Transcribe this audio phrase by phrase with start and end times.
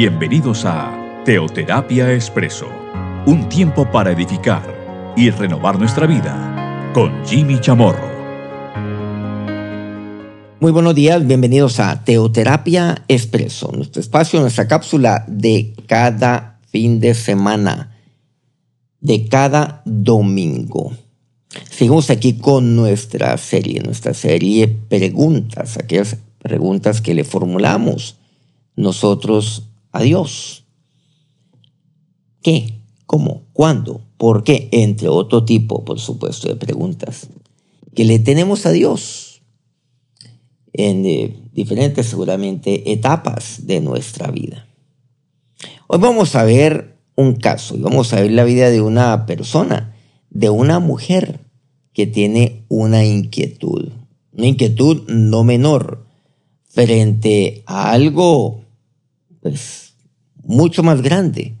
[0.00, 2.68] Bienvenidos a Teoterapia Expreso,
[3.26, 4.62] un tiempo para edificar
[5.16, 8.08] y renovar nuestra vida con Jimmy Chamorro.
[10.60, 17.14] Muy buenos días, bienvenidos a Teoterapia Expreso, nuestro espacio, nuestra cápsula de cada fin de
[17.14, 17.98] semana,
[19.00, 20.92] de cada domingo.
[21.68, 28.14] Seguimos aquí con nuestra serie, nuestra serie preguntas, aquellas preguntas que le formulamos
[28.76, 30.64] nosotros a Dios.
[32.42, 32.80] ¿Qué?
[33.06, 33.44] ¿Cómo?
[33.52, 34.02] ¿Cuándo?
[34.16, 34.68] ¿Por qué?
[34.72, 37.28] Entre otro tipo, por supuesto, de preguntas
[37.94, 39.42] que le tenemos a Dios
[40.72, 44.68] en eh, diferentes, seguramente, etapas de nuestra vida.
[45.88, 49.96] Hoy vamos a ver un caso y vamos a ver la vida de una persona,
[50.30, 51.40] de una mujer
[51.92, 53.88] que tiene una inquietud,
[54.32, 56.06] una inquietud no menor
[56.68, 58.67] frente a algo
[60.42, 61.54] mucho más grande,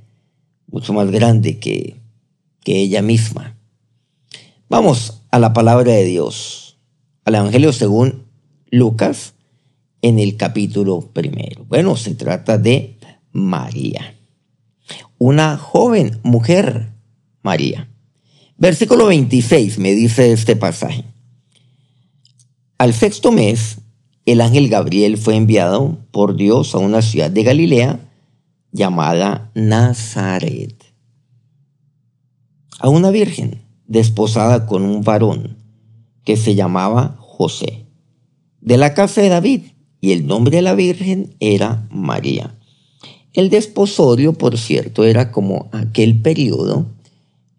[0.66, 2.00] mucho más grande que,
[2.62, 3.56] que ella misma.
[4.68, 6.78] Vamos a la palabra de Dios,
[7.24, 8.26] al Evangelio según
[8.70, 9.34] Lucas,
[10.02, 11.64] en el capítulo primero.
[11.64, 12.98] Bueno, se trata de
[13.32, 14.14] María,
[15.18, 16.92] una joven mujer,
[17.42, 17.88] María.
[18.56, 21.04] Versículo 26 me dice este pasaje.
[22.76, 23.78] Al sexto mes,
[24.32, 28.10] el ángel Gabriel fue enviado por Dios a una ciudad de Galilea
[28.72, 30.84] llamada Nazaret,
[32.78, 35.56] a una virgen desposada con un varón
[36.24, 37.86] que se llamaba José,
[38.60, 39.62] de la casa de David,
[40.02, 42.54] y el nombre de la virgen era María.
[43.32, 46.84] El desposorio, por cierto, era como aquel periodo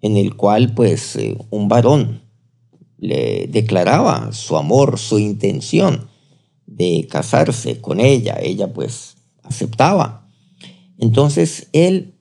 [0.02, 2.22] en el cual pues eh, un varón
[3.00, 6.10] le declaraba su amor, su intención
[6.80, 10.26] de casarse con ella, ella pues aceptaba.
[10.98, 12.16] Entonces él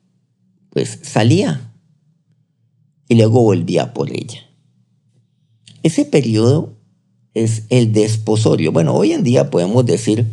[0.70, 1.72] pues salía
[3.08, 4.42] y luego volvía por ella.
[5.84, 6.76] Ese periodo
[7.34, 8.72] es el desposorio.
[8.72, 10.26] Bueno, hoy en día podemos decir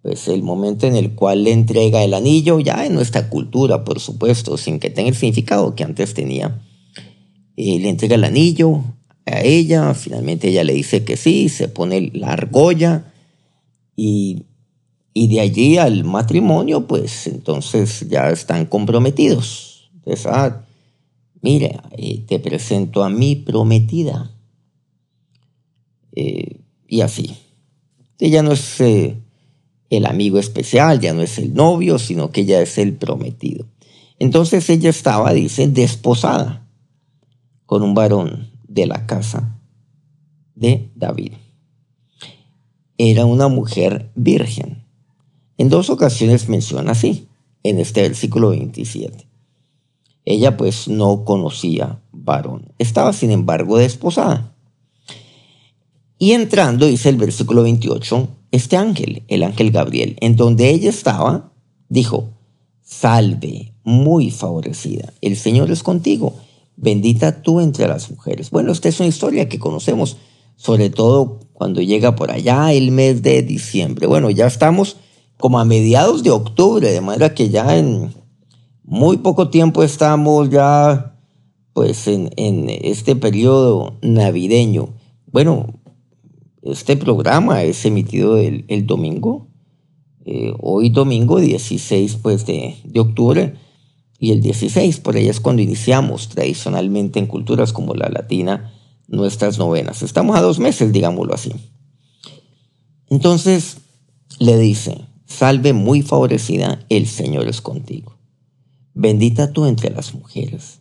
[0.00, 4.00] pues el momento en el cual le entrega el anillo, ya en nuestra cultura, por
[4.00, 6.62] supuesto, sin que tenga el significado que antes tenía.
[7.56, 8.82] Eh, le entrega el anillo
[9.26, 13.09] a ella, finalmente ella le dice que sí, se pone la argolla,
[14.02, 14.46] y,
[15.28, 19.90] de allí al matrimonio, pues entonces ya están comprometidos.
[19.96, 20.64] Entonces, ah,
[21.42, 24.30] mira, eh, te presento a mi prometida.
[26.16, 27.36] Eh, y así.
[28.18, 29.20] Ella no es eh,
[29.90, 33.66] el amigo especial, ya no es el novio, sino que ella es el prometido.
[34.18, 36.66] Entonces ella estaba, dice, desposada
[37.66, 39.58] con un varón de la casa
[40.54, 41.32] de David
[43.08, 44.84] era una mujer virgen.
[45.56, 47.28] En dos ocasiones menciona así,
[47.62, 49.26] en este versículo 27.
[50.26, 52.74] Ella pues no conocía varón.
[52.76, 54.54] Estaba sin embargo desposada.
[56.18, 61.54] Y entrando, dice el versículo 28, este ángel, el ángel Gabriel, en donde ella estaba,
[61.88, 62.28] dijo,
[62.82, 66.34] salve, muy favorecida, el Señor es contigo,
[66.76, 68.50] bendita tú entre las mujeres.
[68.50, 70.18] Bueno, esta es una historia que conocemos,
[70.60, 74.06] sobre todo cuando llega por allá el mes de diciembre.
[74.06, 74.98] Bueno, ya estamos
[75.38, 78.12] como a mediados de octubre, de manera que ya en
[78.84, 81.18] muy poco tiempo estamos ya
[81.72, 82.28] pues en,
[82.68, 84.90] este periodo navideño.
[85.32, 85.80] Bueno,
[86.60, 89.48] este programa es emitido el, domingo,
[90.26, 93.54] eh, hoy domingo 16 pues de, de octubre
[94.18, 98.74] y el 16 por ahí es cuando iniciamos tradicionalmente en culturas como la latina
[99.10, 100.02] nuestras novenas.
[100.02, 101.52] Estamos a dos meses, digámoslo así.
[103.08, 103.78] Entonces
[104.38, 108.16] le dice, salve muy favorecida, el Señor es contigo.
[108.94, 110.80] Bendita tú entre las mujeres.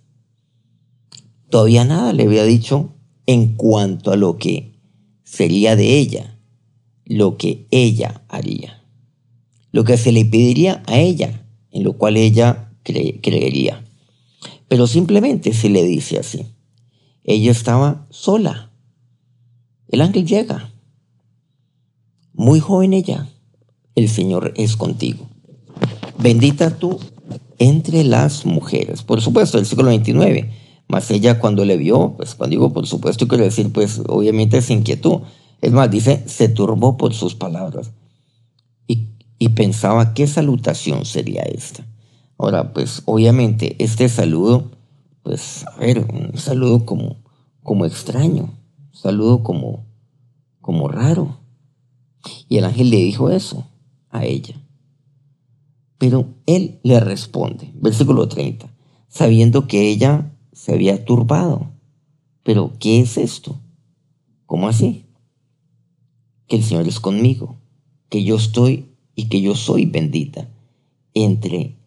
[1.50, 2.94] Todavía nada le había dicho
[3.25, 4.80] en cuanto a lo que
[5.24, 6.39] sería de ella,
[7.06, 8.83] lo que ella haría,
[9.71, 13.83] lo que se le pediría a ella, en lo cual ella creería.
[14.68, 16.45] Pero simplemente se le dice así.
[17.24, 18.71] Ella estaba sola.
[19.88, 20.71] El ángel llega.
[22.33, 23.27] Muy joven ella.
[23.95, 25.27] El Señor es contigo.
[26.18, 27.00] Bendita tú
[27.57, 29.04] entre las mujeres.
[29.04, 30.51] Por supuesto, el siglo 29.
[30.88, 34.74] Mas ella cuando le vio, pues cuando digo por supuesto, quiero decir, pues obviamente se
[34.74, 35.24] inquietó.
[35.62, 37.92] Es más, dice, se turbó por sus palabras.
[38.88, 41.86] Y, y pensaba, ¿qué salutación sería esta?
[42.39, 44.71] Ahora, pues obviamente este saludo
[45.24, 47.18] pues, a ver, un saludo como,
[47.63, 49.86] como extraño, un saludo como,
[50.62, 51.39] como raro.
[52.48, 53.66] Y el ángel le dijo eso
[54.10, 54.56] a ella.
[55.98, 58.74] Pero él le responde, versículo 30,
[59.07, 61.71] sabiendo que ella se había turbado.
[62.44, 63.60] Pero, ¿qué es esto?
[64.45, 65.06] ¿Cómo así?
[66.48, 67.57] Que el Señor es conmigo,
[68.10, 70.50] que yo estoy y que yo soy bendita
[71.13, 71.77] entre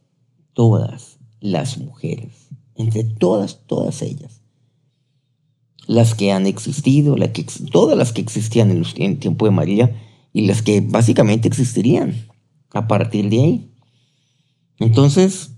[0.52, 2.41] todas las mujeres,
[2.82, 4.42] entre todas, todas ellas.
[5.86, 9.96] Las que han existido, que, todas las que existían en, en el tiempo de María
[10.32, 12.28] y las que básicamente existirían
[12.70, 13.70] a partir de ahí.
[14.78, 15.52] Entonces,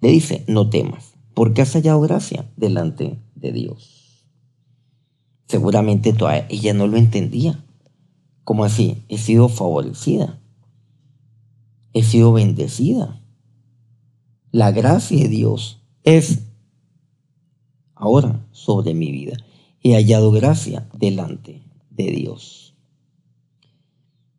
[0.00, 4.26] le dice, no temas, porque has hallado gracia delante de Dios.
[5.46, 6.14] Seguramente
[6.48, 7.64] ella no lo entendía.
[8.44, 9.04] ¿Cómo así?
[9.08, 10.40] He sido favorecida.
[11.92, 13.20] He sido bendecida.
[14.52, 16.40] La gracia de Dios es
[17.94, 19.36] ahora sobre mi vida.
[19.82, 22.74] He hallado gracia delante de Dios.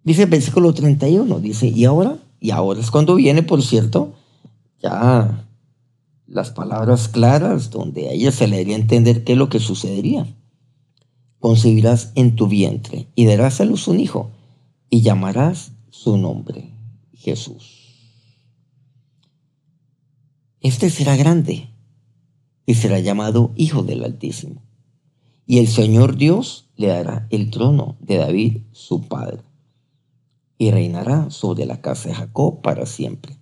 [0.03, 4.13] Dice el versículo 31, dice, y ahora, y ahora es cuando viene, por cierto,
[4.81, 5.47] ya
[6.25, 10.25] las palabras claras donde a ella se le haría entender qué es lo que sucedería.
[11.39, 14.31] Concebirás en tu vientre y darás a luz un hijo
[14.89, 16.69] y llamarás su nombre
[17.13, 17.80] Jesús.
[20.61, 21.69] Este será grande
[22.67, 24.61] y será llamado Hijo del Altísimo.
[25.47, 29.41] Y el Señor Dios le dará el trono de David, su padre,
[30.59, 33.37] y reinará sobre la casa de Jacob para siempre,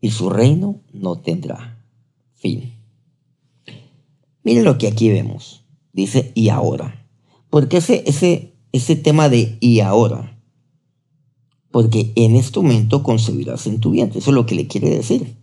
[0.00, 1.84] y su reino no tendrá
[2.34, 2.72] fin.
[4.44, 5.64] Miren lo que aquí vemos.
[5.92, 7.06] Dice y ahora.
[7.50, 10.38] porque ese, ese, ese tema de y ahora?
[11.72, 14.20] Porque en este momento concebirás en tu vientre.
[14.20, 15.41] Eso es lo que le quiere decir.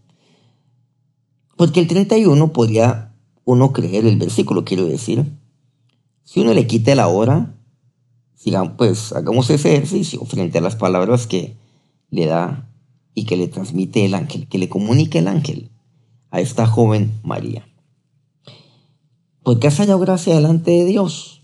[1.60, 3.14] Porque el 31 podría
[3.44, 5.26] uno creer el versículo, quiero decir.
[6.24, 7.54] Si uno le quita la hora,
[8.78, 11.58] pues hagamos ese ejercicio frente a las palabras que
[12.12, 12.72] le da
[13.14, 15.70] y que le transmite el ángel, que le comunica el ángel
[16.32, 17.68] a esta joven María.
[19.44, 21.44] Porque has hallado gracia delante de Dios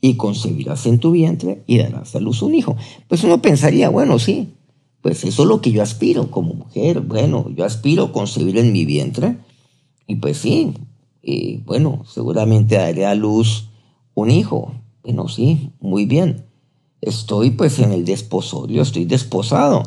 [0.00, 2.78] y concebirás en tu vientre y darás a luz un hijo.
[3.08, 4.54] Pues uno pensaría, bueno, sí,
[5.04, 7.02] pues eso es lo que yo aspiro como mujer.
[7.02, 9.36] Bueno, yo aspiro concebir en mi vientre.
[10.06, 10.72] Y pues sí,
[11.22, 13.68] y bueno, seguramente daré a luz
[14.14, 14.72] un hijo.
[15.02, 16.46] Bueno, sí, muy bien.
[17.02, 19.82] Estoy pues en el desposorio, estoy desposado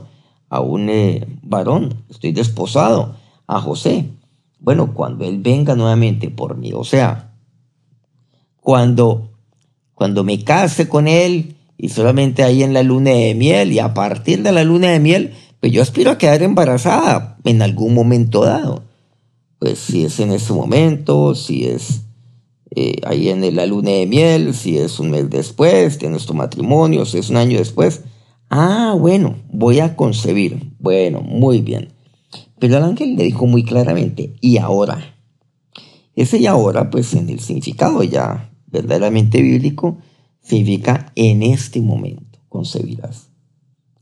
[0.49, 3.15] a un eh, varón, estoy desposado
[3.47, 4.11] a José.
[4.59, 7.33] Bueno, cuando él venga nuevamente por mí, o sea,
[8.61, 9.31] cuando,
[9.95, 13.93] cuando me case con él, y solamente ahí en la luna de miel y a
[13.93, 18.43] partir de la luna de miel, pues yo aspiro a quedar embarazada en algún momento
[18.43, 18.83] dado.
[19.59, 22.01] Pues si es en ese momento, si es
[22.75, 27.05] eh, ahí en la luna de miel, si es un mes después de nuestro matrimonio,
[27.05, 28.01] si es un año después.
[28.49, 30.73] Ah, bueno, voy a concebir.
[30.79, 31.93] Bueno, muy bien.
[32.59, 35.15] Pero el ángel le dijo muy claramente, y ahora.
[36.15, 39.99] Ese y ahora, pues en el significado ya verdaderamente bíblico,
[40.47, 43.27] significa en este momento concebirás.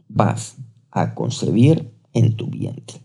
[0.08, 0.56] Vas
[0.92, 3.00] a concebir en tu vientre.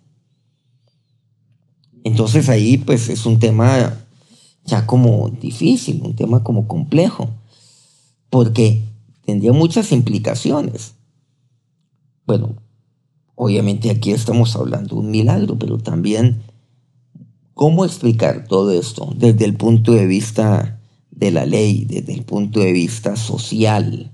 [2.05, 3.97] Entonces ahí pues es un tema
[4.65, 7.31] ya como difícil, un tema como complejo,
[8.29, 8.85] porque
[9.25, 10.95] tendría muchas implicaciones.
[12.27, 12.55] Bueno,
[13.35, 16.43] obviamente aquí estamos hablando de un milagro, pero también
[17.55, 20.80] cómo explicar todo esto desde el punto de vista
[21.21, 24.11] de la ley desde el punto de vista social.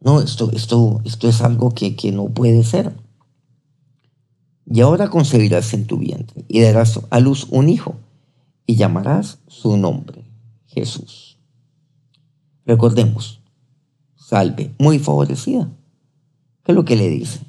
[0.00, 2.92] No, esto, esto, esto es algo que, que no puede ser.
[4.66, 7.94] Y ahora concebirás en tu vientre y darás a luz un hijo
[8.66, 10.24] y llamarás su nombre,
[10.66, 11.38] Jesús.
[12.64, 13.40] Recordemos,
[14.16, 15.70] salve, muy favorecida.
[16.64, 17.40] ¿Qué es lo que le dice?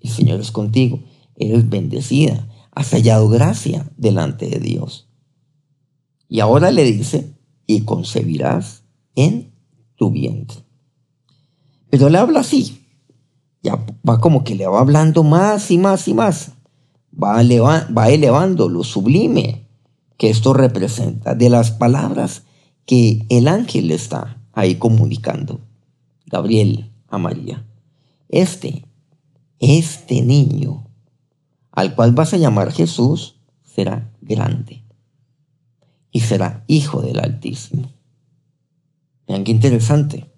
[0.00, 1.00] El Señor es contigo,
[1.34, 5.08] eres bendecida, has hallado gracia delante de Dios.
[6.28, 7.35] Y ahora le dice,
[7.66, 9.52] y concebirás en
[9.96, 10.58] tu vientre.
[11.90, 12.86] Pero le habla así.
[13.62, 16.52] Ya va como que le va hablando más y más y más.
[17.12, 19.66] Va, va elevando lo sublime
[20.16, 22.44] que esto representa de las palabras
[22.84, 25.60] que el ángel está ahí comunicando.
[26.26, 27.66] Gabriel a María.
[28.28, 28.84] Este,
[29.58, 30.86] este niño
[31.72, 34.85] al cual vas a llamar Jesús será grande
[36.16, 37.92] y será hijo del Altísimo.
[39.28, 40.32] Vean qué interesante.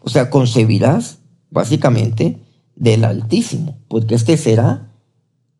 [0.00, 1.18] O sea, concebirás
[1.50, 2.40] básicamente
[2.76, 4.94] del Altísimo, porque este será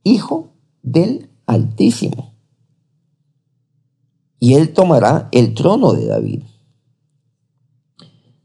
[0.04, 0.52] hijo
[0.84, 2.36] del Altísimo.
[4.38, 6.42] Y él tomará el trono de David.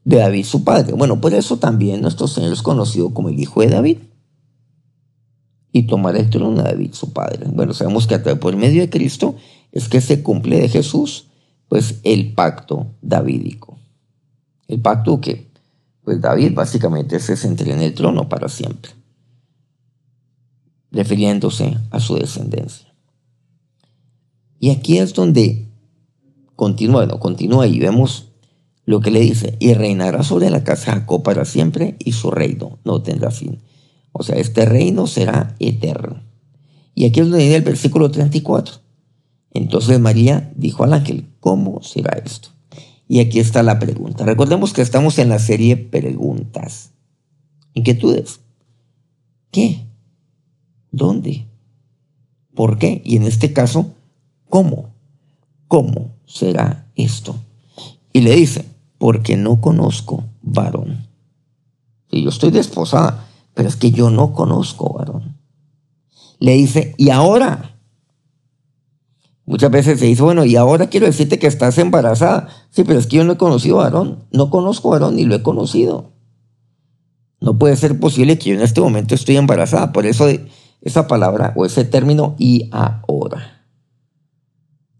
[0.03, 0.93] De David su padre.
[0.93, 3.97] Bueno, por eso también nuestro Señor es conocido como el Hijo de David.
[5.75, 7.47] y tomará el trono de David, su padre.
[7.51, 9.35] Bueno, sabemos que por medio de Cristo
[9.73, 11.27] es que se cumple de Jesús,
[11.67, 13.77] pues el pacto davídico.
[14.67, 15.51] El pacto que,
[16.03, 18.91] pues David básicamente se centra en el trono para siempre,
[20.91, 22.93] refiriéndose a su descendencia.
[24.59, 25.67] Y aquí es donde
[26.55, 28.29] continúa, no, continúa y vemos
[28.85, 32.29] lo que le dice, y reinará sobre la casa de Jacob para siempre y su
[32.31, 33.59] reino no tendrá fin.
[34.11, 36.21] O sea, este reino será eterno.
[36.93, 38.82] Y aquí es donde viene el versículo 34.
[39.53, 42.49] Entonces María dijo al ángel, ¿cómo será esto?
[43.07, 44.25] Y aquí está la pregunta.
[44.25, 46.91] Recordemos que estamos en la serie Preguntas.
[47.73, 48.39] Inquietudes.
[49.51, 49.85] ¿Qué?
[50.91, 51.45] ¿Dónde?
[52.55, 53.01] ¿Por qué?
[53.05, 53.93] Y en este caso,
[54.49, 54.93] ¿cómo?
[55.67, 57.35] ¿Cómo será esto?
[58.11, 58.65] Y le dice,
[58.97, 61.07] porque no conozco varón.
[62.09, 65.37] Y yo estoy desposada, pero es que yo no conozco varón.
[66.39, 67.72] Le dice, ¿y ahora?
[69.45, 72.47] Muchas veces se dice, bueno, y ahora quiero decirte que estás embarazada.
[72.69, 74.23] Sí, pero es que yo no he conocido varón.
[74.31, 76.13] No conozco varón ni lo he conocido.
[77.41, 79.91] No puede ser posible que yo en este momento estoy embarazada.
[79.91, 80.27] Por eso
[80.81, 83.65] esa palabra o ese término, y ahora.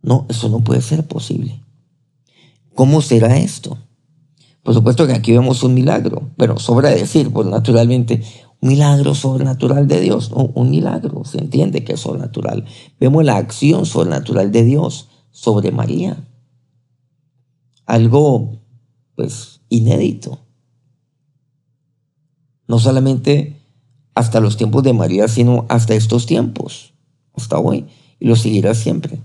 [0.02, 1.64] No, eso no puede ser posible.
[2.76, 3.78] ¿Cómo será esto?
[4.64, 8.24] Por supuesto que aquí vemos un milagro, pero sobra decir, pues naturalmente,
[8.64, 12.66] milagro sobrenatural de Dios, un milagro, se entiende que es sobrenatural.
[12.98, 16.26] Vemos la acción sobrenatural de Dios sobre María.
[17.86, 18.62] Algo,
[19.16, 20.40] pues, inédito.
[22.66, 23.62] No solamente
[24.16, 26.94] hasta los tiempos de María, sino hasta estos tiempos,
[27.34, 29.22] hasta hoy, y lo seguirá siempre,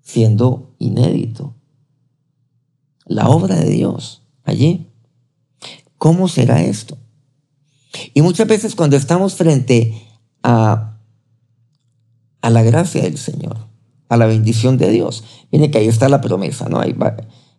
[0.00, 1.54] siendo inédito.
[3.04, 4.88] La obra de Dios allí.
[5.98, 6.98] ¿Cómo será esto?
[8.14, 10.02] Y muchas veces cuando estamos frente
[10.42, 10.98] a,
[12.40, 13.56] a la gracia del Señor,
[14.08, 16.80] a la bendición de Dios, viene que ahí está la promesa, ¿no?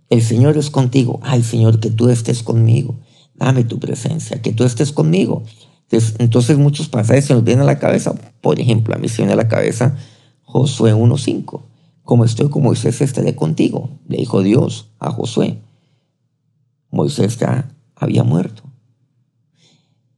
[0.10, 1.20] El Señor es contigo.
[1.24, 3.00] Ay, Señor, que tú estés conmigo.
[3.36, 5.44] Dame tu presencia, que tú estés conmigo.
[5.84, 8.14] Entonces, entonces muchos pasajes se nos vienen a la cabeza.
[8.42, 9.96] Por ejemplo, a mí se viene a la cabeza
[10.44, 11.62] Josué 1.5.
[12.04, 15.60] Como estoy con Moisés, estaré contigo, le dijo Dios a Josué.
[16.90, 18.64] Moisés ya había muerto.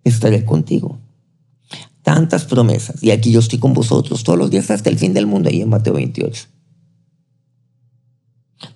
[0.03, 0.99] Estaré contigo.
[2.01, 3.01] Tantas promesas.
[3.01, 5.61] Y aquí yo estoy con vosotros todos los días hasta el fin del mundo, ahí
[5.61, 6.47] en Mateo 28.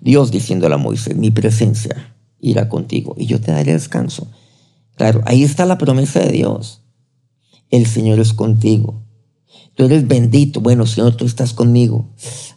[0.01, 4.27] Dios diciéndole a Moisés, mi presencia irá contigo y yo te daré descanso.
[4.95, 6.81] Claro, ahí está la promesa de Dios.
[7.69, 9.03] El Señor es contigo.
[9.75, 10.61] Tú eres bendito.
[10.61, 12.09] Bueno, Señor, tú estás conmigo.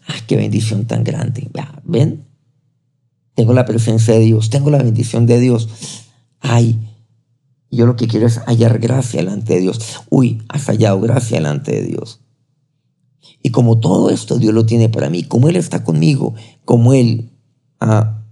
[0.06, 1.50] ¡Ay, ah, qué bendición tan grande!
[1.84, 2.30] ¿Ven?
[3.40, 5.66] tengo la presencia de Dios, tengo la bendición de Dios.
[6.40, 6.78] Ay,
[7.70, 9.80] yo lo que quiero es hallar gracia delante de Dios.
[10.10, 12.20] Uy, has hallado gracia delante de Dios.
[13.42, 16.34] Y como todo esto Dios lo tiene para mí, como Él está conmigo,
[16.64, 17.30] como Él
[17.78, 18.24] ha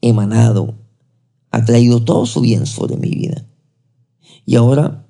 [0.00, 0.74] emanado,
[1.50, 3.46] ha traído todo su bien sobre mi vida.
[4.44, 5.06] Y ahora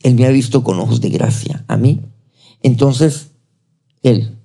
[0.00, 2.02] Él me ha visto con ojos de gracia a mí.
[2.62, 3.30] Entonces,
[4.02, 4.38] Él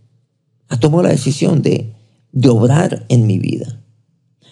[0.70, 1.96] ha tomado la decisión de
[2.32, 3.82] de obrar en mi vida,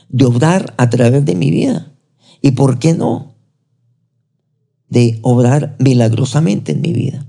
[0.09, 1.93] de obrar a través de mi vida.
[2.41, 3.35] ¿Y por qué no?
[4.89, 7.25] De obrar milagrosamente en mi vida.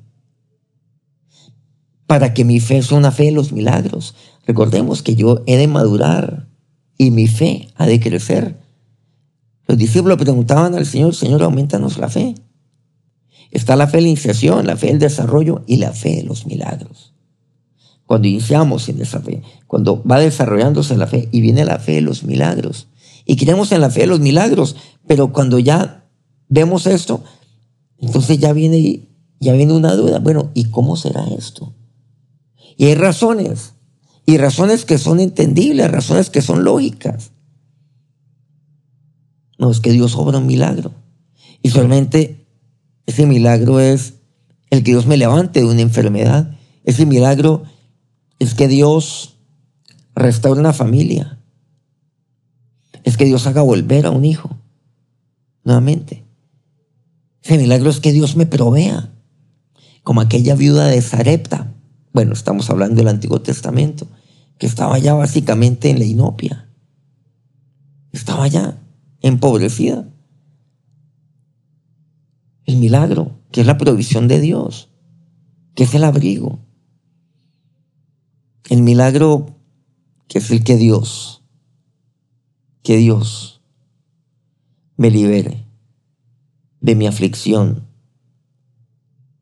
[2.06, 4.14] Para que mi fe sea una fe de los milagros.
[4.46, 6.48] Recordemos que yo he de madurar
[6.96, 8.58] y mi fe ha de crecer.
[9.66, 12.34] Los discípulos preguntaban al Señor, Señor, aumentanos la fe.
[13.50, 16.46] Está la fe de la iniciación, la fe del desarrollo y la fe de los
[16.46, 17.14] milagros
[18.08, 22.00] cuando iniciamos en esa fe, cuando va desarrollándose la fe y viene la fe de
[22.00, 22.88] los milagros.
[23.26, 26.06] Y creemos en la fe de los milagros, pero cuando ya
[26.48, 27.22] vemos esto,
[28.00, 29.08] entonces ya viene,
[29.40, 30.18] ya viene una duda.
[30.18, 31.74] Bueno, ¿y cómo será esto?
[32.76, 33.74] Y hay razones,
[34.24, 37.32] y razones que son entendibles, razones que son lógicas.
[39.58, 40.92] No, es que Dios obra un milagro.
[41.62, 42.46] Y solamente
[43.06, 44.14] ese milagro es
[44.70, 46.56] el que Dios me levante de una enfermedad.
[46.84, 47.64] Ese milagro
[48.38, 49.38] es que Dios
[50.14, 51.40] restaure una familia.
[53.02, 54.56] Es que Dios haga volver a un hijo.
[55.64, 56.27] Nuevamente.
[57.42, 59.12] Ese milagro es que Dios me provea.
[60.02, 61.74] Como aquella viuda de Zarepta.
[62.12, 64.06] Bueno, estamos hablando del Antiguo Testamento.
[64.58, 66.68] Que estaba ya básicamente en la inopia.
[68.12, 68.80] Estaba ya
[69.20, 70.08] empobrecida.
[72.64, 74.90] El milagro, que es la provisión de Dios,
[75.74, 76.58] que es el abrigo,
[78.68, 79.56] el milagro
[80.26, 81.42] que es el que Dios,
[82.82, 83.62] que Dios
[84.96, 85.67] me libere
[86.80, 87.86] de mi aflicción,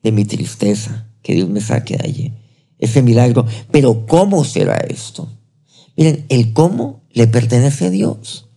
[0.02, 2.34] de mi tristeza, que Dios me saque de allí,
[2.78, 3.46] ese milagro.
[3.70, 5.28] Pero ¿cómo será esto?
[5.96, 8.48] Miren, el cómo le pertenece a Dios.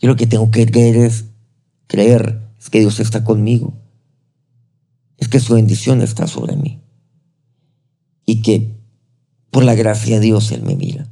[0.00, 1.26] Yo lo que tengo que creer es
[1.86, 3.74] creer es que Dios está conmigo,
[5.16, 6.80] es que su bendición está sobre mí
[8.24, 8.76] y que
[9.50, 11.10] por la gracia de Dios Él me mira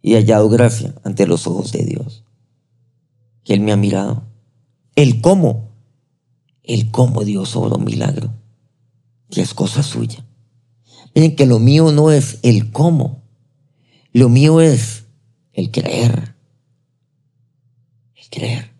[0.00, 2.24] y he hallado gracia ante los ojos de Dios,
[3.44, 4.24] que Él me ha mirado.
[4.94, 5.65] El cómo,
[6.66, 8.34] el cómo Dios obra un milagro,
[9.30, 10.26] que es cosa suya.
[11.14, 13.22] Miren que lo mío no es el cómo,
[14.12, 15.04] lo mío es
[15.52, 16.34] el creer,
[18.14, 18.70] el creer.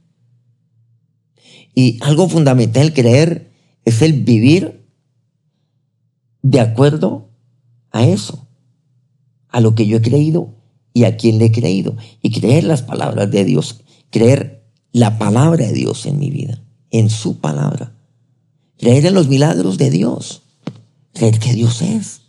[1.74, 3.52] Y algo fundamental, el creer,
[3.84, 4.86] es el vivir
[6.42, 7.30] de acuerdo
[7.90, 8.48] a eso,
[9.48, 10.54] a lo que yo he creído
[10.92, 11.96] y a quien le he creído.
[12.22, 16.62] Y creer las palabras de Dios, creer la palabra de Dios en mi vida,
[16.98, 17.94] en su palabra.
[18.78, 20.42] Creer en los milagros de Dios,
[21.12, 22.20] creer que Dios es.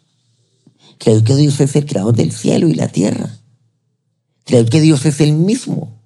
[0.97, 3.37] Creer que Dios es el creador del cielo y la tierra.
[4.45, 5.97] Creer que Dios es el mismo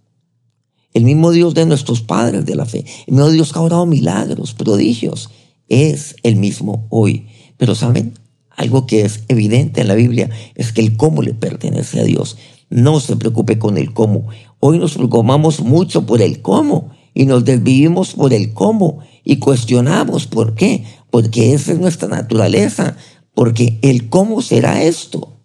[0.93, 3.85] el mismo Dios de nuestros padres de la fe, el mismo Dios que ha orado
[3.85, 5.29] milagros, prodigios,
[5.69, 7.27] es el mismo hoy.
[7.57, 8.13] Pero saben,
[8.49, 12.37] algo que es evidente en la Biblia es que el cómo le pertenece a Dios.
[12.69, 14.27] No se preocupe con el cómo.
[14.59, 20.27] Hoy nos preocupamos mucho por el cómo y nos desvivimos por el cómo y cuestionamos
[20.27, 20.85] por qué.
[21.09, 22.97] Porque esa es nuestra naturaleza.
[23.33, 25.37] Porque el cómo será esto.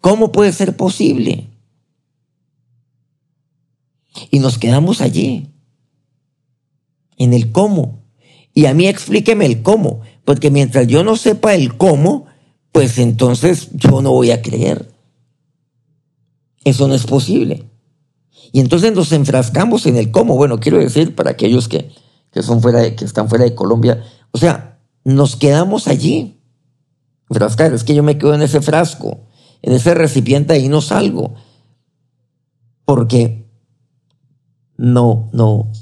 [0.00, 1.48] ¿Cómo puede ser posible?
[4.30, 5.48] Y nos quedamos allí,
[7.18, 8.04] en el cómo.
[8.54, 12.26] Y a mí explíqueme el cómo, porque mientras yo no sepa el cómo,
[12.72, 14.88] pues entonces yo no voy a creer.
[16.64, 17.64] Eso no es posible.
[18.52, 20.36] Y entonces nos enfrascamos en el cómo.
[20.36, 21.90] Bueno, quiero decir para aquellos que,
[22.30, 26.40] que, son fuera de, que están fuera de Colombia, o sea, nos quedamos allí.
[27.28, 29.20] Frascar, es que yo me quedo en ese frasco,
[29.62, 31.34] en ese recipiente y no salgo.
[32.84, 33.50] Porque
[34.76, 35.72] no, no,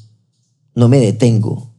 [0.74, 1.74] no me detengo.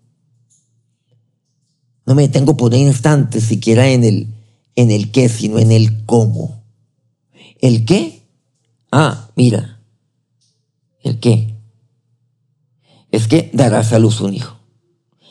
[2.05, 4.27] No me detengo por un instante siquiera en el,
[4.75, 6.63] en el qué, sino en el cómo.
[7.59, 8.27] ¿El qué?
[8.91, 9.74] Ah, mira.
[11.05, 11.55] ¿El qué?
[13.11, 14.57] Es que darás a luz un hijo.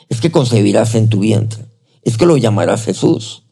[0.09, 1.67] Es que concebirás en tu vientre.
[2.03, 3.43] Es que lo llamarás Jesús.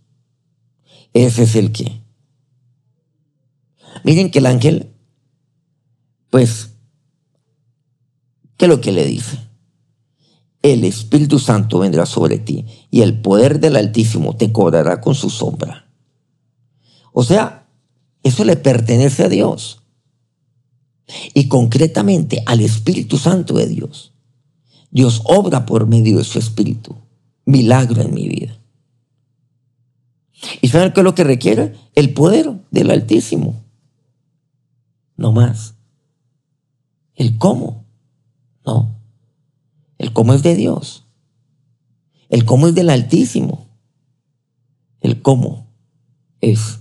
[1.12, 2.00] Ese es el qué.
[4.04, 4.94] Miren que el ángel,
[6.30, 6.70] pues,
[8.56, 9.40] ¿Qué es lo que le dice?
[10.62, 15.30] El Espíritu Santo vendrá sobre ti y el poder del Altísimo te cobrará con su
[15.30, 15.90] sombra.
[17.12, 17.66] O sea,
[18.22, 19.81] eso le pertenece a Dios.
[21.34, 24.12] Y concretamente al Espíritu Santo de Dios.
[24.90, 26.96] Dios obra por medio de su Espíritu.
[27.44, 28.58] Milagro en mi vida.
[30.60, 31.74] ¿Y saben qué es lo que requiere?
[31.94, 33.62] El poder del Altísimo.
[35.16, 35.74] No más.
[37.14, 37.84] El cómo.
[38.64, 38.96] No.
[39.98, 41.04] El cómo es de Dios.
[42.28, 43.68] El cómo es del Altísimo.
[45.00, 45.66] El cómo
[46.40, 46.80] es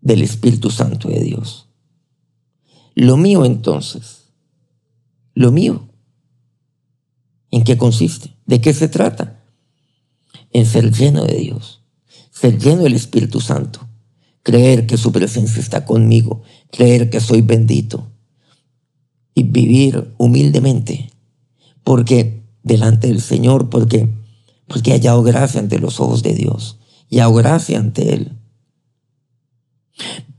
[0.00, 1.65] del Espíritu Santo de Dios.
[2.96, 4.32] Lo mío entonces,
[5.34, 5.86] lo mío,
[7.50, 8.34] ¿en qué consiste?
[8.46, 9.44] ¿De qué se trata?
[10.50, 11.82] En ser lleno de Dios,
[12.30, 13.86] ser lleno del Espíritu Santo,
[14.42, 18.10] creer que su presencia está conmigo, creer que soy bendito,
[19.34, 21.10] y vivir humildemente,
[21.84, 24.08] porque delante del Señor, porque,
[24.66, 26.78] porque he hallado gracia ante los ojos de Dios
[27.10, 28.38] y hago gracia ante Él.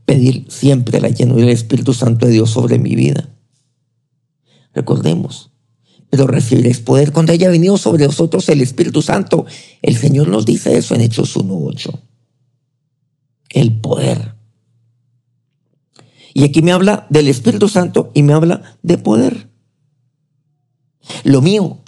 [0.08, 3.28] Pedir siempre la llenura del Espíritu Santo de Dios sobre mi vida.
[4.72, 5.50] Recordemos,
[6.08, 9.44] pero recibiréis poder cuando haya venido sobre vosotros el Espíritu Santo.
[9.82, 12.00] El Señor nos dice eso en Hechos 1.8.
[13.50, 14.34] El poder.
[16.32, 19.50] Y aquí me habla del Espíritu Santo y me habla de poder.
[21.22, 21.82] Lo mío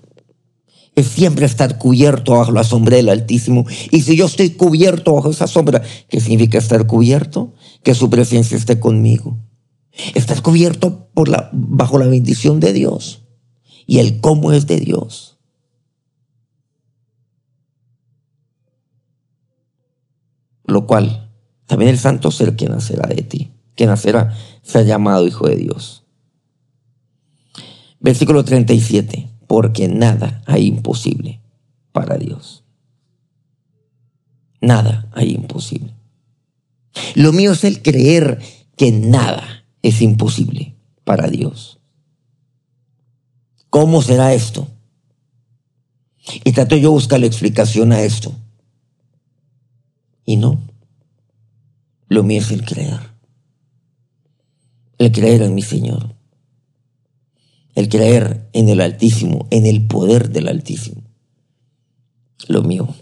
[0.95, 3.65] es siempre estar cubierto bajo la sombra del Altísimo.
[3.91, 5.81] Y si yo estoy cubierto bajo esa sombra,
[6.11, 7.55] ¿qué significa estar cubierto?
[7.83, 9.39] Que su presencia esté conmigo.
[10.15, 13.23] Estar cubierto por la, bajo la bendición de Dios.
[13.87, 15.39] Y el cómo es de Dios.
[20.65, 21.33] Lo cual,
[21.67, 24.37] también el santo ser que nacerá de ti que nacerá,
[24.75, 26.05] ha llamado Hijo de Dios.
[27.99, 31.41] Versículo 37, porque nada hay imposible
[31.91, 32.63] para Dios.
[34.61, 35.95] Nada hay imposible.
[37.15, 38.41] Lo mío es el creer
[38.77, 41.79] que nada es imposible para Dios.
[43.69, 44.69] ¿Cómo será esto?
[46.45, 48.35] Y trato yo buscar la explicación a esto.
[50.25, 50.61] Y no,
[52.09, 53.01] lo mío es el creer.
[54.99, 56.15] El creer en mi Señor.
[57.75, 61.03] El creer en el Altísimo, en el poder del Altísimo.
[62.49, 62.95] Lo mío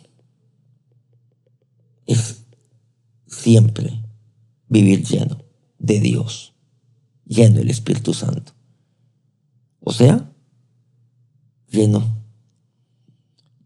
[2.07, 2.45] es
[3.49, 4.03] siempre
[4.69, 5.39] vivir lleno
[5.79, 6.53] de Dios,
[7.25, 8.53] lleno del Espíritu Santo.
[9.81, 10.31] O sea,
[11.71, 12.05] lleno,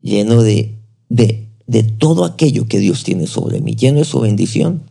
[0.01, 4.89] lleno de, de, de todo aquello que Dios tiene sobre mí, lleno de su bendición.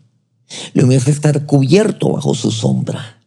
[0.73, 3.23] Lo mío es estar cubierto bajo su sombra.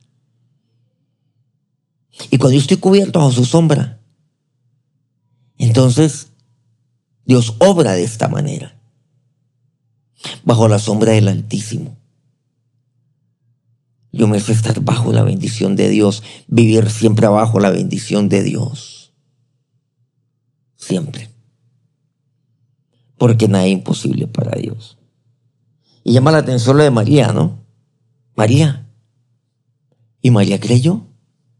[2.30, 4.02] Y cuando yo estoy cubierto bajo su sombra,
[5.56, 6.28] entonces
[7.24, 8.78] Dios obra de esta manera,
[10.44, 11.96] bajo la sombra del Altísimo.
[14.12, 18.44] Yo me sé estar bajo la bendición de Dios, vivir siempre bajo la bendición de
[18.44, 19.12] Dios.
[20.76, 21.30] Siempre.
[23.18, 24.98] Porque nada es imposible para Dios.
[26.04, 27.64] Y llama la atención lo de María, ¿no?
[28.36, 28.88] María.
[30.20, 31.08] ¿Y María creyó?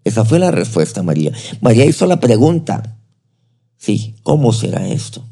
[0.05, 1.33] Esa fue la respuesta, María.
[1.61, 3.01] María hizo la pregunta.
[3.77, 5.25] Sí, ¿cómo será esto?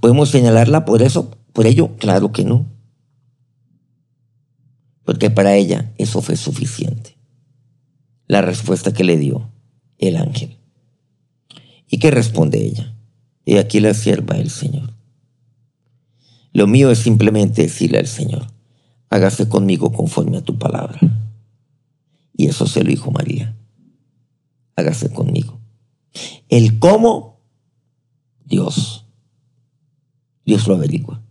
[0.00, 1.30] ¿Podemos señalarla por eso?
[1.54, 1.96] ¿Por ello?
[1.96, 2.74] Claro que no
[5.04, 7.16] porque para ella eso fue suficiente.
[8.26, 9.50] La respuesta que le dio
[9.98, 10.56] el ángel.
[11.88, 12.96] ¿Y qué responde ella?
[13.44, 14.94] Y aquí la sierva del Señor.
[16.52, 18.46] Lo mío es simplemente decirle al Señor,
[19.10, 20.98] hágase conmigo conforme a tu palabra.
[22.36, 23.56] Y eso se lo dijo María.
[24.76, 25.60] Hágase conmigo.
[26.48, 27.40] El cómo,
[28.44, 29.04] Dios.
[30.44, 31.23] Dios lo averigua.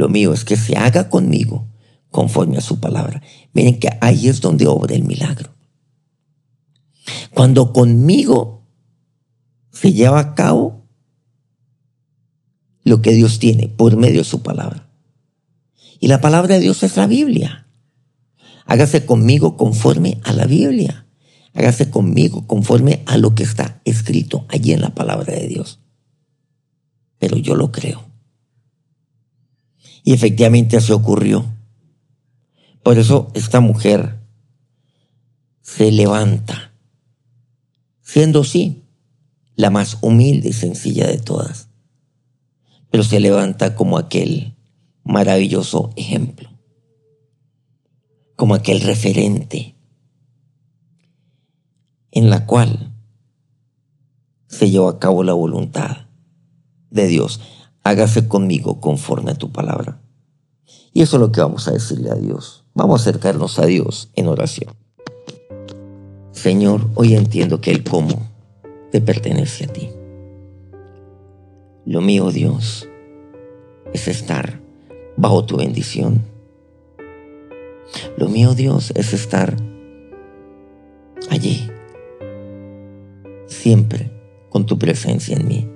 [0.00, 1.68] Lo mío es que se haga conmigo
[2.10, 3.20] conforme a su palabra.
[3.52, 5.54] Miren que ahí es donde obra el milagro.
[7.34, 8.66] Cuando conmigo
[9.70, 10.86] se lleva a cabo
[12.82, 14.88] lo que Dios tiene por medio de su palabra.
[15.98, 17.66] Y la palabra de Dios es la Biblia.
[18.64, 21.08] Hágase conmigo conforme a la Biblia.
[21.52, 25.78] Hágase conmigo conforme a lo que está escrito allí en la palabra de Dios.
[27.18, 28.09] Pero yo lo creo.
[30.02, 31.44] Y efectivamente así ocurrió.
[32.82, 34.18] Por eso esta mujer
[35.60, 36.72] se levanta,
[38.02, 38.84] siendo sí
[39.54, 41.68] la más humilde y sencilla de todas,
[42.90, 44.56] pero se levanta como aquel
[45.04, 46.50] maravilloso ejemplo,
[48.36, 49.76] como aquel referente
[52.10, 52.92] en la cual
[54.48, 56.08] se llevó a cabo la voluntad
[56.90, 57.40] de Dios.
[57.82, 60.00] Hágase conmigo conforme a tu palabra.
[60.92, 62.64] Y eso es lo que vamos a decirle a Dios.
[62.74, 64.74] Vamos a acercarnos a Dios en oración.
[66.32, 68.28] Señor, hoy entiendo que el cómo
[68.90, 69.90] te pertenece a ti.
[71.84, 72.88] Lo mío, Dios,
[73.92, 74.60] es estar
[75.16, 76.22] bajo tu bendición.
[78.16, 79.56] Lo mío, Dios, es estar
[81.28, 81.70] allí,
[83.46, 84.10] siempre
[84.48, 85.68] con tu presencia en mí,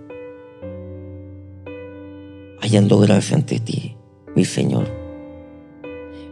[2.74, 3.96] hallando gracia ante ti,
[4.34, 4.88] mi Señor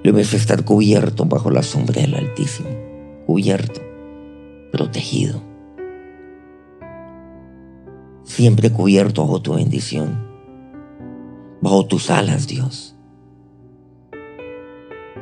[0.03, 2.69] Debes estar cubierto bajo la sombra del Altísimo,
[3.25, 3.81] cubierto,
[4.73, 5.41] protegido,
[8.25, 10.27] siempre cubierto bajo tu bendición,
[11.61, 12.97] bajo tus alas, Dios.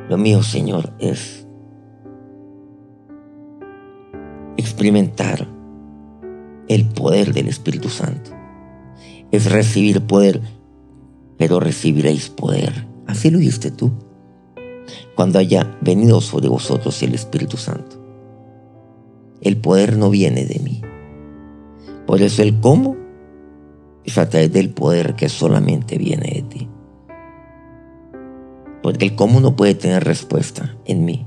[0.09, 1.45] Lo mío, Señor, es
[4.57, 5.47] experimentar
[6.67, 8.31] el poder del Espíritu Santo.
[9.29, 10.41] Es recibir poder,
[11.41, 12.85] pero recibiréis poder.
[13.07, 13.91] Así lo dijiste tú
[15.15, 17.99] cuando haya venido sobre vosotros el Espíritu Santo.
[19.41, 20.83] El poder no viene de mí.
[22.05, 22.95] Por eso el cómo
[24.03, 26.69] es a través del poder que solamente viene de ti.
[28.83, 31.25] Porque el cómo no puede tener respuesta en mí,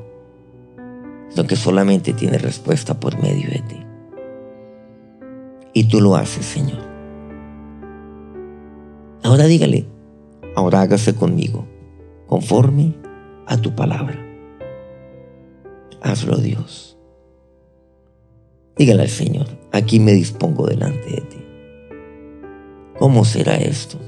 [1.31, 3.85] sino que solamente tiene respuesta por medio de ti.
[5.73, 6.79] Y tú lo haces, Señor.
[9.25, 9.89] Ahora dígale,
[10.55, 11.67] ahora hágase conmigo,
[12.27, 12.95] conforme
[13.47, 14.19] a tu palabra.
[16.01, 16.97] Hazlo Dios.
[18.77, 21.45] Dígale al Señor, aquí me dispongo delante de ti.
[22.99, 23.99] ¿Cómo será esto?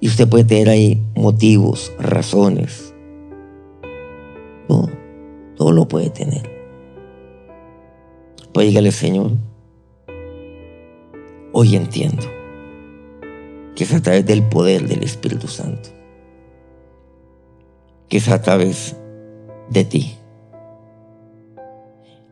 [0.00, 2.94] Y usted puede tener ahí motivos, razones.
[4.68, 4.90] Todo,
[5.56, 6.50] todo lo puede tener.
[8.52, 9.32] Pues dígale, Señor,
[11.52, 12.35] hoy entiendo
[13.76, 15.96] que es a través del poder del Espíritu Santo
[18.08, 18.96] que es a través
[19.70, 20.16] de ti,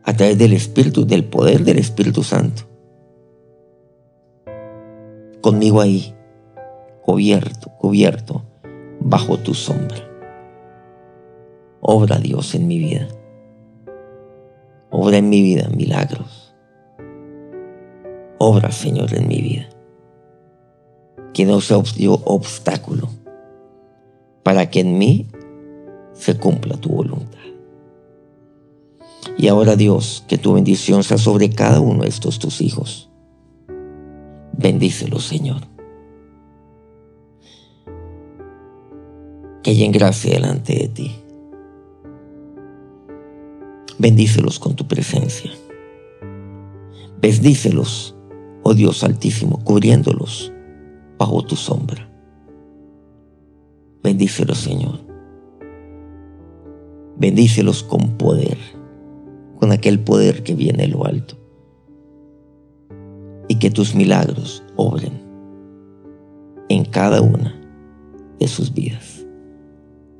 [0.03, 2.63] a través del Espíritu, del poder del Espíritu Santo.
[5.41, 6.15] Conmigo ahí,
[7.03, 8.43] cubierto, cubierto
[8.99, 9.97] bajo tu sombra.
[11.81, 13.07] Obra Dios en mi vida.
[14.89, 16.55] Obra en mi vida milagros.
[18.37, 19.69] Obra, Señor, en mi vida.
[21.35, 23.09] Que no sea obstáculo
[24.41, 25.27] para que en mí
[26.13, 27.39] se cumpla tu voluntad.
[29.37, 33.09] Y ahora Dios, que tu bendición sea sobre cada uno de estos tus hijos.
[34.57, 35.61] Bendícelos, Señor.
[39.61, 41.15] Que en gracia delante de ti.
[43.97, 45.51] Bendícelos con tu presencia.
[47.19, 48.15] Bendícelos,
[48.63, 50.53] oh Dios Altísimo, cubriéndolos
[51.17, 52.09] bajo tu sombra.
[54.03, 54.99] Bendícelos, Señor.
[57.17, 58.57] Bendícelos con poder,
[59.59, 61.35] con aquel poder que viene de lo alto.
[63.47, 65.13] Y que tus milagros obren
[66.69, 67.53] en cada una
[68.39, 69.25] de sus vidas.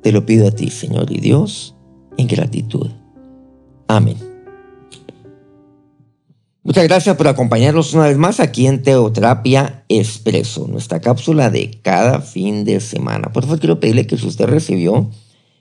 [0.02, 1.76] Te lo pido a ti, Señor y Dios,
[2.16, 2.90] en gratitud.
[3.88, 4.35] Amén.
[6.66, 12.20] Muchas gracias por acompañarnos una vez más aquí en Teoterapia Expreso, nuestra cápsula de cada
[12.20, 13.32] fin de semana.
[13.32, 15.08] Por favor, quiero pedirle que si usted recibió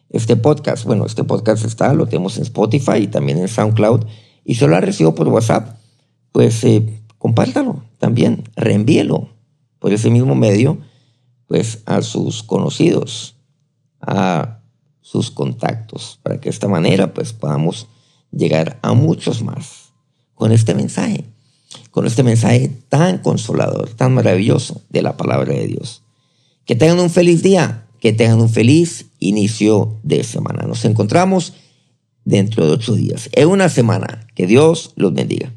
[0.09, 4.07] este podcast, bueno, este podcast está, lo tenemos en Spotify y también en SoundCloud,
[4.45, 5.77] y si lo ha recibido por WhatsApp,
[6.31, 9.29] pues eh, compártalo también, reenvíelo
[9.77, 10.79] por ese mismo medio,
[11.45, 13.35] pues a sus conocidos,
[14.01, 14.61] a
[15.01, 17.85] sus contactos, para que de esta manera pues podamos
[18.31, 19.84] llegar a muchos más
[20.35, 21.25] con este mensaje,
[21.91, 26.03] con este mensaje tan consolador, tan maravilloso de la palabra de Dios.
[26.65, 30.67] Que tengan un feliz día, que tengan un feliz inicio de semana.
[30.67, 31.53] Nos encontramos
[32.25, 34.27] dentro de ocho días, en una semana.
[34.35, 35.53] Que Dios los bendiga.